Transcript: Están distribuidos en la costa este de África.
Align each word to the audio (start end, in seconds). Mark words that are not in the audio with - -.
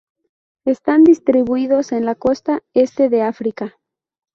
Están 0.65 1.03
distribuidos 1.03 1.91
en 1.91 2.05
la 2.05 2.15
costa 2.15 2.63
este 2.73 3.07
de 3.09 3.21
África. 3.21 3.75